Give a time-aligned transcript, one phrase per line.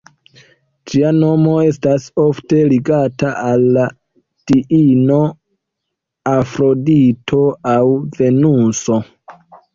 [0.91, 3.83] Ĝia nomo estas ofte ligata al la
[4.53, 5.19] diino
[6.33, 7.45] Afrodito
[7.77, 7.85] aŭ
[8.19, 9.01] Venuso.